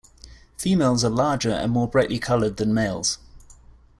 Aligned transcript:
Females 0.57 1.05
are 1.05 1.11
larger 1.11 1.51
and 1.51 1.71
more 1.71 1.87
brightly 1.87 2.17
colored 2.17 2.57
than 2.57 2.73
males. 2.73 3.19